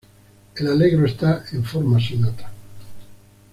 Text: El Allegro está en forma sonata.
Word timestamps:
El 0.55 0.65
Allegro 0.67 1.05
está 1.05 1.45
en 1.51 1.63
forma 1.63 1.99
sonata. 1.99 2.49